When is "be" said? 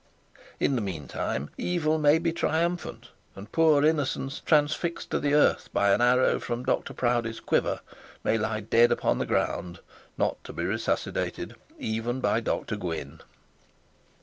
2.17-2.33, 8.39-8.61, 10.53-10.63